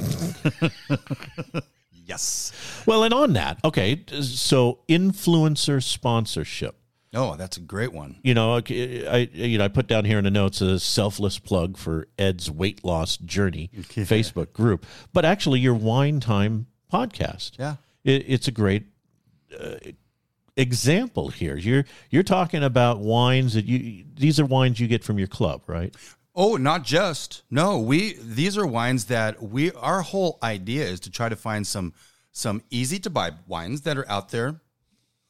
[1.93, 2.53] yes.
[2.87, 6.77] Well, and on that, okay, so influencer sponsorship.
[7.15, 8.19] Oh, that's a great one.
[8.23, 8.63] You know, I
[9.33, 12.85] you know I put down here in the notes a selfless plug for Ed's weight
[12.85, 17.53] loss journey Facebook group, but actually your wine time podcast.
[17.59, 17.77] Yeah.
[18.05, 18.87] it, it's a great
[19.59, 19.77] uh,
[20.57, 21.57] example here.
[21.57, 25.63] You're you're talking about wines that you these are wines you get from your club,
[25.67, 25.95] right?
[26.35, 27.43] Oh, not just.
[27.51, 31.67] No, we these are wines that we our whole idea is to try to find
[31.67, 31.95] some
[32.33, 34.61] some easy to buy wines that are out there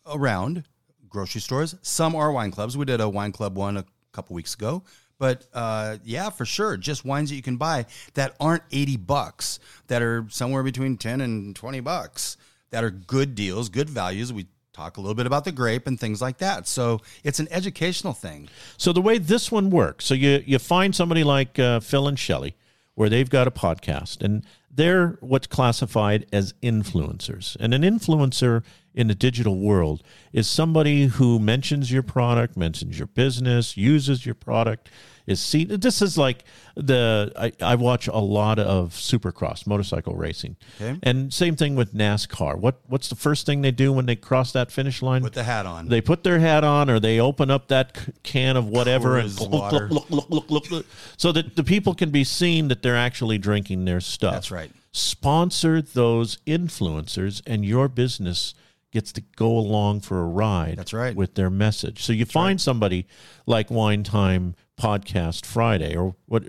[0.06, 0.64] around
[1.08, 1.74] grocery stores.
[1.82, 2.76] Some are wine clubs.
[2.76, 4.82] We did a wine club one a couple weeks ago,
[5.18, 9.58] But uh, yeah, for sure, just wines that you can buy that aren't eighty bucks,
[9.88, 12.36] that are somewhere between ten and twenty bucks,
[12.70, 14.32] that are good deals, good values.
[14.32, 16.68] We talk a little bit about the grape and things like that.
[16.68, 18.48] So it's an educational thing.
[18.76, 22.18] So the way this one works, so you you find somebody like uh, Phil and
[22.18, 22.54] Shelley,
[22.94, 24.44] where they've got a podcast, and
[24.78, 27.56] they're what's classified as influencers.
[27.58, 28.62] And an influencer
[28.94, 34.36] in the digital world is somebody who mentions your product, mentions your business, uses your
[34.36, 34.88] product,
[35.28, 35.68] is seen.
[35.68, 40.98] This is like the I, I watch a lot of supercross motorcycle racing, Okay.
[41.02, 42.56] and same thing with NASCAR.
[42.58, 45.22] What what's the first thing they do when they cross that finish line?
[45.22, 45.88] With the hat on.
[45.88, 49.88] They put their hat on, or they open up that can of whatever, and water.
[49.90, 50.86] look, look, look, look, look,
[51.16, 54.32] so that the people can be seen that they're actually drinking their stuff.
[54.34, 54.70] That's right.
[54.92, 58.54] Sponsor those influencers, and your business
[58.90, 60.76] gets to go along for a ride.
[60.78, 61.14] That's right.
[61.14, 62.02] with their message.
[62.02, 63.06] So you find somebody
[63.46, 66.44] like Wine Time Podcast Friday, or what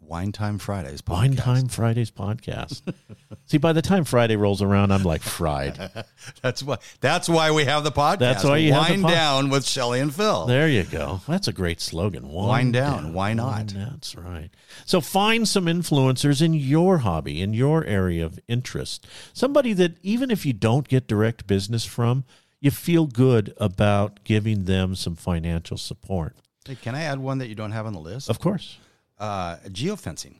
[0.00, 1.00] Wine Time Fridays.
[1.00, 1.12] Podcast.
[1.12, 2.82] Wine Time Fridays podcast.
[3.46, 5.90] See, by the time Friday rolls around, I'm like fried.
[6.42, 6.78] That's why.
[7.00, 8.18] That's why we have the podcast.
[8.18, 10.44] That's why you have the Wine pod- down with Shelley and Phil.
[10.46, 11.22] There you go.
[11.26, 12.28] That's a great slogan.
[12.28, 13.14] Wind down.
[13.14, 13.56] Why not?
[13.56, 14.50] Wind- That's right.
[14.84, 19.06] So find some influencers in your hobby, in your area of interest.
[19.32, 22.24] Somebody that even if you don't get direct business from,
[22.60, 26.36] you feel good about giving them some financial support.
[26.66, 28.30] Hey, can I add one that you don't have on the list?
[28.30, 28.78] Of course.
[29.18, 30.36] Uh, geofencing.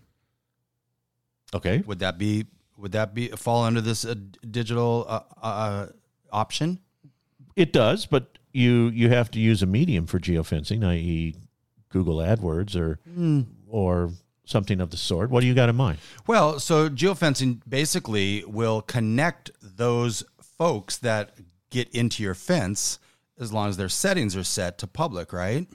[1.54, 1.82] Okay.
[1.86, 2.46] Would that be?
[2.78, 4.14] Would that be fall under this uh,
[4.50, 5.86] digital uh, uh,
[6.32, 6.80] option?
[7.54, 11.34] It does, but you you have to use a medium for geofencing, i.e.,
[11.90, 12.98] Google AdWords or
[13.68, 14.10] or
[14.44, 15.30] something of the sort.
[15.30, 15.98] What do you got in mind?
[16.26, 20.24] Well, so geofencing basically will connect those
[20.58, 21.36] folks that
[21.70, 22.98] get into your fence
[23.38, 25.66] as long as their settings are set to public, right?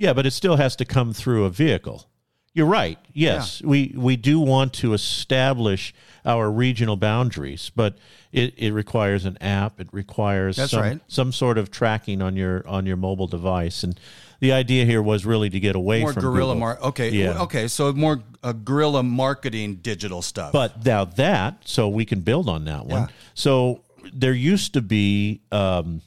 [0.00, 2.06] Yeah, but it still has to come through a vehicle.
[2.54, 2.98] You're right.
[3.12, 5.92] Yes, we we do want to establish
[6.24, 7.98] our regional boundaries, but
[8.32, 9.78] it, it requires an app.
[9.78, 11.00] It requires That's some, right.
[11.06, 13.84] some sort of tracking on your on your mobile device.
[13.84, 14.00] And
[14.40, 16.60] the idea here was really to get away More from guerrilla Google.
[16.60, 17.42] mar- Okay, Yeah.
[17.42, 17.68] okay.
[17.68, 20.50] So more uh, guerrilla marketing digital stuff.
[20.52, 23.02] But now that, so we can build on that one.
[23.02, 23.08] Yeah.
[23.34, 23.84] So
[24.14, 26.00] there used to be um,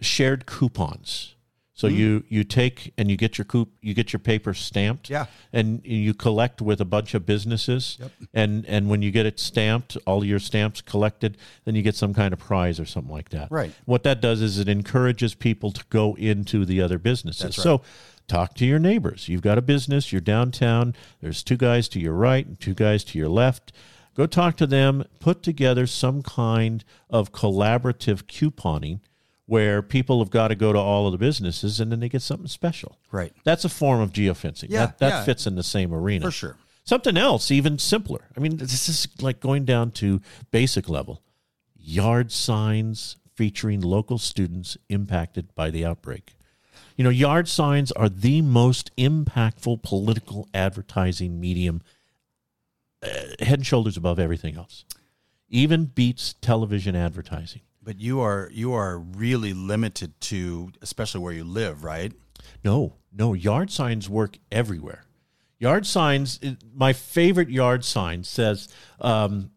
[0.00, 1.34] shared coupons.
[1.80, 1.94] So Hmm.
[1.94, 5.08] you you take and you get your coup you get your paper stamped.
[5.08, 5.26] Yeah.
[5.50, 7.96] And you collect with a bunch of businesses.
[7.98, 8.10] Yep.
[8.34, 12.12] And and when you get it stamped, all your stamps collected, then you get some
[12.12, 13.48] kind of prize or something like that.
[13.50, 13.72] Right.
[13.86, 17.56] What that does is it encourages people to go into the other businesses.
[17.56, 17.64] Right.
[17.64, 17.80] So
[18.28, 19.30] talk to your neighbors.
[19.30, 23.04] You've got a business, you're downtown, there's two guys to your right and two guys
[23.04, 23.72] to your left.
[24.14, 29.00] Go talk to them, put together some kind of collaborative couponing
[29.50, 32.22] where people have got to go to all of the businesses and then they get
[32.22, 32.96] something special.
[33.10, 34.66] right, That's a form of geofencing.
[34.68, 35.24] Yeah, that that yeah.
[35.24, 36.26] fits in the same arena.
[36.26, 36.56] for sure.
[36.84, 38.28] Something else, even simpler.
[38.36, 40.20] I mean, this is like going down to
[40.52, 41.20] basic level.
[41.74, 46.34] Yard signs featuring local students impacted by the outbreak.
[46.96, 51.82] You know, yard signs are the most impactful political advertising medium,
[53.02, 53.08] uh,
[53.40, 54.84] head and shoulders above everything else.
[55.48, 57.62] Even beats television advertising.
[57.82, 62.12] But you are you are really limited to, especially where you live, right?
[62.64, 65.04] No, no, yard signs work everywhere.
[65.58, 66.40] Yard signs,
[66.74, 68.68] my favorite yard sign says,
[69.00, 69.50] um,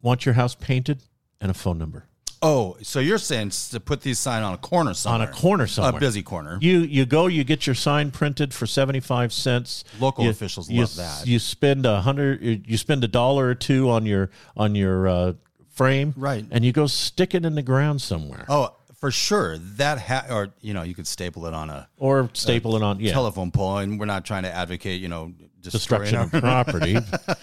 [0.00, 1.02] want your house painted
[1.40, 2.06] and a phone number
[2.44, 5.28] Oh, so you're saying to put these sign on a corner somewhere?
[5.28, 5.96] on a corner somewhere.
[5.96, 6.58] a busy corner.
[6.60, 9.84] You you go, you get your sign printed for seventy five cents.
[10.00, 11.24] Local You- officials you, love that.
[11.24, 15.32] You spend a hundred, you spend a dollar or two on your on your uh,
[15.72, 16.44] frame, Right.
[16.50, 19.58] And you go stick it in the ground somewhere, Oh, for sure.
[19.58, 23.00] That ha- or you know, you could staple it on a or staple it on
[23.00, 26.94] yeah telephone pole, and we're not trying to advocate, you know, destruction our- of property.
[27.24, 27.38] but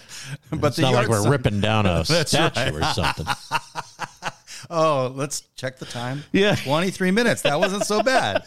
[0.68, 3.26] it's not like we're sign- ripping down a statue or something.
[4.68, 6.22] Oh, let's check the time.
[6.32, 6.54] Yeah.
[6.54, 7.42] 23 minutes.
[7.42, 8.44] That wasn't so bad.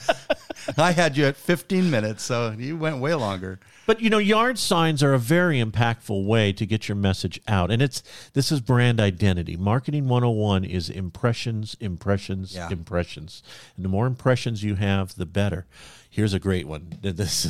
[0.77, 3.59] I had you at 15 minutes, so you went way longer.
[3.85, 7.69] But you know, yard signs are a very impactful way to get your message out.
[7.71, 8.01] And it's
[8.33, 9.57] this is brand identity.
[9.57, 12.69] Marketing 101 is impressions, impressions, Yeah.
[12.71, 13.43] impressions.
[13.75, 15.65] And the more impressions you have, the better.
[16.09, 16.99] Here's a great one.
[17.01, 17.45] This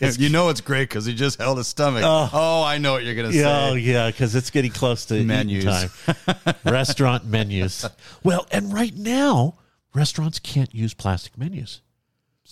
[0.00, 2.02] is you know it's great because he just held his stomach.
[2.04, 3.70] Oh, oh I know what you're going to Oh say.
[3.70, 5.64] Oh yeah, because it's getting close to Menus.
[5.64, 6.54] time.
[6.64, 7.86] Restaurant menus.
[8.24, 9.54] Well, and right now,
[9.94, 11.80] restaurants can't use plastic menus.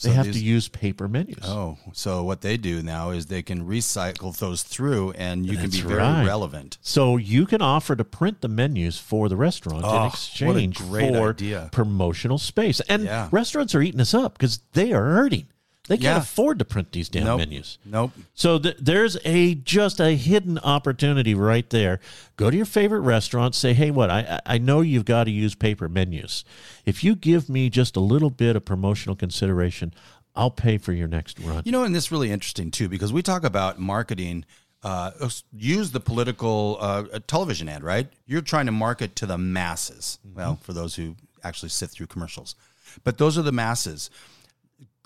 [0.03, 1.39] They have these- to use paper menus.
[1.43, 5.71] Oh, so what they do now is they can recycle those through and you can
[5.71, 6.27] be very right.
[6.27, 6.77] relevant.
[6.83, 11.15] So you can offer to print the menus for the restaurant Oh, in exchange great
[11.15, 11.69] for idea.
[11.73, 12.81] promotional space.
[12.89, 13.29] And Yeah.
[13.33, 15.47] restaurants are eating us up because they are hurting.
[15.89, 16.19] They can't Yeah.
[16.19, 17.39] afford to print these damn Nope.
[17.39, 17.79] menus.
[17.85, 18.13] Nope.
[18.35, 22.01] So th- there's a just a hidden opportunity right there.
[22.37, 23.55] Go to your favorite restaurant.
[23.55, 24.11] Say, hey, what?
[24.11, 26.45] I I know you've got to use paper menus.
[26.85, 29.95] If you give me just a little bit of promotional consideration,
[30.35, 31.63] I'll pay for your next run.
[31.65, 34.45] You know, and this is really interesting too, because we talk about marketing.
[34.83, 35.11] Uh,
[35.57, 38.09] use the political uh, television ad, right?
[38.27, 40.19] You're trying to market to the masses.
[40.35, 42.55] Well, for those who actually sit through commercials,
[43.03, 44.11] but those are the masses.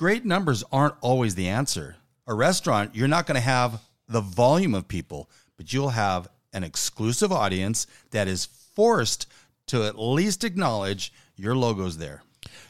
[0.00, 1.96] Great numbers aren't always the answer.
[2.26, 6.64] A restaurant, you're not going to have the volume of people, but you'll have an
[6.64, 9.26] exclusive audience that is forced
[9.66, 12.22] to at least acknowledge your logo's there.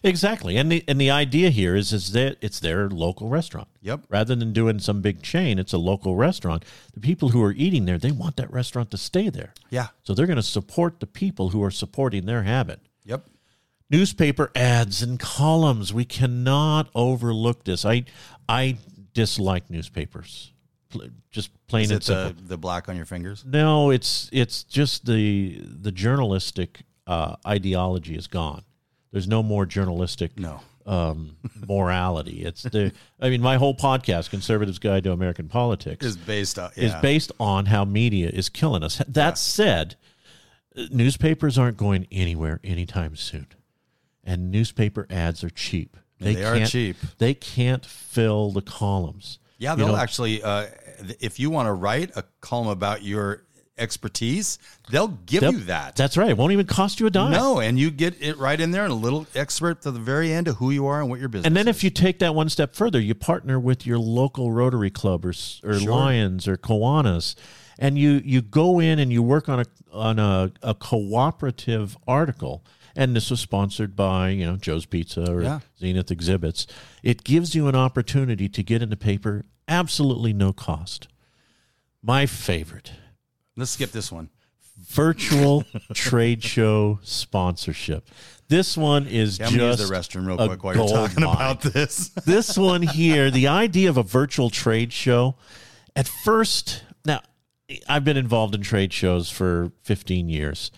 [0.02, 3.68] Exactly, and the and the idea here is is that it's their local restaurant.
[3.80, 4.06] Yep.
[4.08, 6.64] Rather than doing some big chain, it's a local restaurant.
[6.94, 9.54] The people who are eating there, they want that restaurant to stay there.
[9.70, 9.88] Yeah.
[10.02, 12.80] So they're going to support the people who are supporting their habit.
[13.90, 15.92] Newspaper ads and columns.
[15.92, 17.84] We cannot overlook this.
[17.84, 18.04] I
[18.48, 18.78] I
[19.12, 20.52] dislike newspapers.
[21.30, 23.44] Just plain Is and it the, the black on your fingers?
[23.44, 28.62] No, it's it's just the the journalistic uh, ideology is gone.
[29.12, 30.60] There's no more journalistic No.
[30.86, 31.36] um,
[31.68, 32.44] morality.
[32.44, 36.70] It's the I mean, my whole podcast, Conservatives Guide to American Politics, Is based on
[36.76, 39.00] is based on how media is killing us.
[39.08, 39.96] That said,
[40.90, 43.46] newspapers aren't going anywhere anytime soon,
[44.30, 45.96] and newspaper ads are cheap.
[46.18, 46.96] They are can't- cheap.
[47.18, 49.38] They can't fill the columns.
[49.58, 50.66] Yeah, they'll know, actually, uh,
[51.20, 53.42] if you want to write a column about your
[53.76, 54.58] expertise,
[54.90, 55.96] they'll give they'll- you that.
[55.96, 56.30] That's right.
[56.30, 57.32] It won't even cost you a dime.
[57.32, 60.32] no, and you get it right in there and a little expert to the very
[60.32, 61.76] end of who you are and what your business And then is.
[61.76, 65.30] if you take that one step further, you partner with your local Rotary Club or,
[65.30, 65.78] or Sure.
[65.78, 67.34] Lions or Kiwanis,
[67.78, 72.62] and you you go in and you work on a on a, a cooperative article.
[72.96, 75.60] And this was sponsored by you know Joe's Pizza or Yeah.
[75.78, 76.66] Zenith Exhibits.
[77.02, 81.08] It gives you an opportunity to get in the paper absolutely no cost.
[82.02, 82.92] My favorite
[83.56, 84.30] Let's skip this one.
[84.78, 88.08] virtual trade show sponsorship.
[88.48, 92.08] This one is Yeah, just the restroom real quick while you're talking mine about this.
[92.26, 95.36] this one here, the idea of a virtual trade show,
[95.94, 97.20] at first, now
[97.88, 100.70] I've been involved in trade shows for 15 years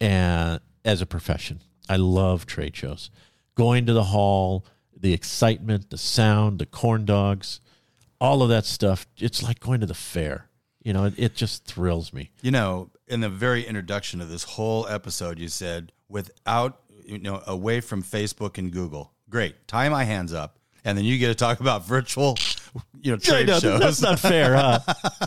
[0.00, 1.60] and as a profession.
[1.88, 3.10] I love trade shows.
[3.54, 4.64] Going to the hall,
[4.98, 7.60] the excitement, the sound, the corn dogs,
[8.20, 9.06] all of that stuff.
[9.18, 10.48] It's like going to the fair.
[10.82, 12.30] You know, it, it just thrills me.
[12.42, 17.42] You know, in the very introduction of this whole episode, you said, without, you know,
[17.46, 19.12] away from Facebook and Google.
[19.28, 19.66] Great.
[19.66, 20.58] Tie my hands up.
[20.84, 22.36] And then you get to talk about virtual,
[23.00, 23.80] you know, trade I know, shows.
[23.80, 24.80] That's not fair, huh?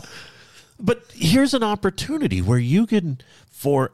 [0.80, 3.18] but here's an opportunity where you can,
[3.50, 3.92] for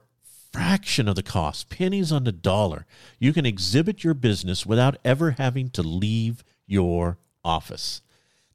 [0.55, 2.87] fraction of the cost, pennies on the dollar,
[3.19, 8.03] you can exhibit your business without ever having to leave your office.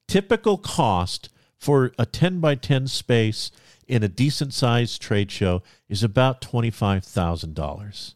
[0.07, 3.51] Typical cost for a 10 by 10 space
[3.85, 8.13] in a decent sized trade show is about $25,000.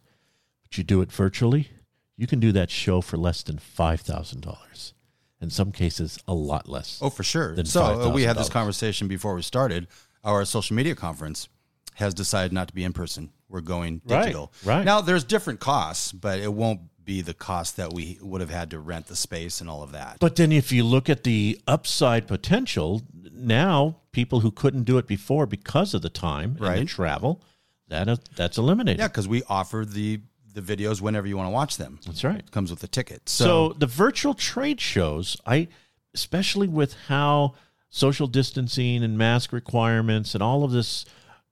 [0.62, 1.72] But you do it virtually,
[2.16, 4.94] you can do that show for less than $5,000.
[5.42, 7.00] In some cases, a lot less.
[7.02, 7.54] Oh, for sure.
[7.66, 9.88] So uh, we had this conversation before we started.
[10.24, 11.50] Our social media conference
[11.96, 13.32] has decided not to be in person.
[13.54, 14.52] We're going digital.
[14.66, 14.84] right.
[14.84, 18.72] Now there's different costs, but it won't be the cost that we would have had
[18.72, 20.18] to rent the space and all of that.
[20.20, 25.06] But then if you look at the upside potential, now people who couldn't do it
[25.06, 27.44] before because of the time and the travel,
[27.90, 28.98] that uh, that's eliminated.
[29.00, 30.22] yeah, because we offer the
[30.56, 32.00] the videos whenever you want to watch them.
[32.08, 32.40] That's right.
[32.40, 33.30] It comes with the ticket.
[33.30, 35.68] So, So, the virtual trade shows, I
[36.16, 37.54] especially with how
[37.92, 41.06] social distancing and mask requirements and all of this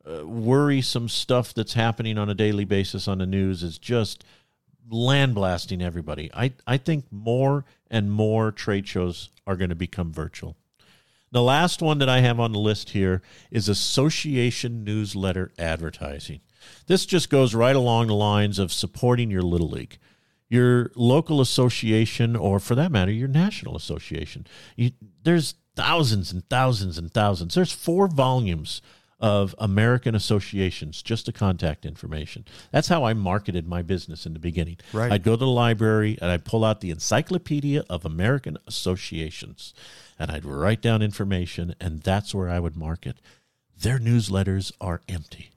[0.06, 4.24] uh, worrisome stuff that's happening on a daily basis on the news is just
[4.90, 6.30] land blasting everybody.
[6.34, 10.56] I I think more and more trade shows are going to become virtual.
[11.32, 16.42] The last one that I have on the list here is association newsletter advertising.
[16.88, 19.98] This just goes right along the lines of supporting your little league,
[20.50, 24.46] your local association, or for that matter, your national association.
[24.76, 24.92] You,
[25.24, 27.56] there's thousands and thousands and thousands.
[27.56, 28.82] There's four volumes
[29.22, 32.44] of American associations, just the contact information.
[32.72, 34.78] That's how I marketed my business in the beginning.
[34.92, 35.12] Right.
[35.12, 39.74] I'd go to the library and I'd pull out the Encyclopedia of American Associations
[40.20, 43.18] and I'd write down information, and that's where I would market.
[43.80, 45.50] Their newsletters are empty.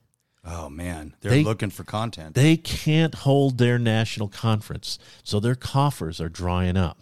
[0.46, 2.34] oh man, they're They- looking for content.
[2.34, 6.98] They can't hold their national conference, so their coffers are drying up.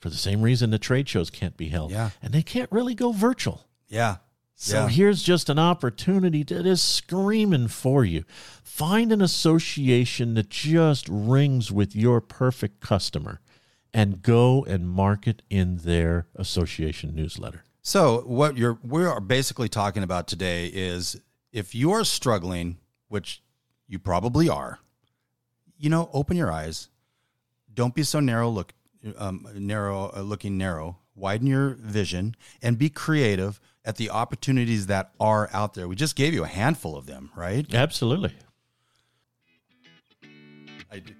[0.00, 1.90] For the same reason the trade shows can't be held.
[1.90, 2.10] Yeah.
[2.22, 3.66] And they can't really go virtual.
[3.88, 4.16] yeah.
[4.58, 4.88] So yeah.
[4.88, 8.24] here's just an opportunity that is screaming for you.
[8.64, 13.40] Find an association that just rings with your perfect customer
[13.92, 17.64] and go and market in their association newsletter.
[17.82, 21.20] So what you're we are basically talking about today is
[21.52, 22.78] if you're struggling,
[23.08, 23.42] which
[23.86, 24.78] you probably are,
[25.78, 26.88] you know, open your eyes.
[27.72, 28.72] Don't be so narrow look
[29.18, 30.96] um, narrow uh, looking narrow.
[31.16, 35.88] Widen your vision and be creative at the opportunities that are out there.
[35.88, 37.72] We just gave you a handful of them, right?
[37.74, 38.32] Absolutely.
[40.92, 41.12] I do.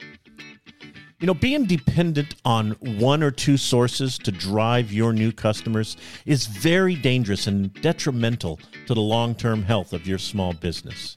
[1.19, 6.47] You know, being dependent on one or two sources to drive your new customers is
[6.47, 11.17] very dangerous and detrimental to the long term health of your small business.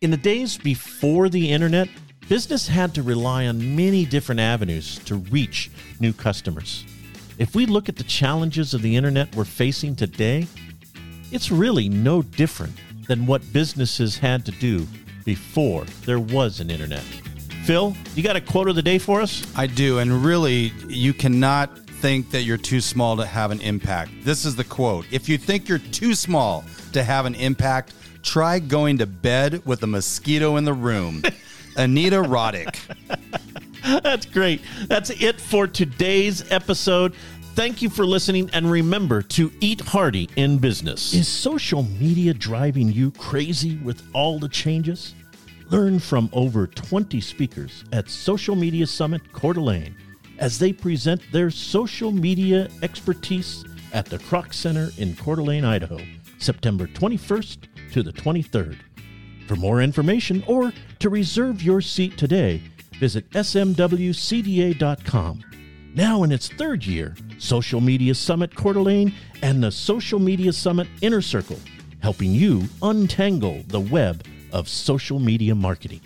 [0.00, 1.88] In the days before the internet,
[2.28, 6.84] business had to rely on many different avenues to reach new customers.
[7.40, 10.46] If we look at the challenges of the internet we're facing today,
[11.32, 12.74] it's really no different
[13.08, 14.86] than what businesses had to do
[15.24, 17.00] before there was an internet.
[17.64, 19.42] Phil, you got a quote of the day for us?
[19.56, 20.00] I do.
[20.00, 24.10] And really, you cannot think that you're too small to have an impact.
[24.22, 26.62] This is the quote If you think you're too small
[26.92, 31.22] to have an impact, try going to bed with a mosquito in the room.
[31.78, 32.78] Anita Roddick.
[34.02, 34.60] That's great.
[34.88, 37.14] That's it for today's episode.
[37.54, 41.14] Thank you for listening, and remember to eat hearty in business.
[41.14, 45.14] Is social media driving you crazy with all the changes?
[45.68, 49.96] Learn from over 20 speakers at Social Media Summit Coeur d'Alene
[50.38, 55.98] as they present their social media expertise at the Kroc Center in Coeur d'Alene, Idaho,
[56.38, 58.78] September 21st to the 23rd.
[59.46, 62.62] For more information or to reserve your seat today,
[63.00, 63.84] visit smwcda.com.
[65.94, 70.86] Now in its third year, Social Media Summit Coeur d'Alene and the Social Media Summit
[71.00, 71.58] Inner Circle,
[72.00, 76.02] helping you untangle the web of social media marketing.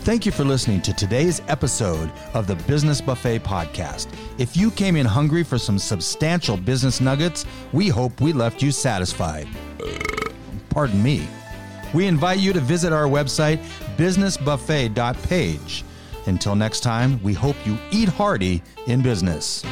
[0.00, 4.06] Thank you for listening to today's episode of the Business Buffet Podcast.
[4.38, 8.70] If you came in hungry for some substantial business nuggets, we hope we left you
[8.70, 9.48] satisfied.
[10.70, 11.26] Pardon me.
[11.96, 13.56] We invite you to visit our website,
[13.96, 15.84] businessbuffet.page.
[16.26, 19.64] Until next time, we hope you eat hearty in business.